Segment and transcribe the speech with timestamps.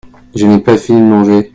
[0.33, 1.49] Je n'ai pas fini de manger.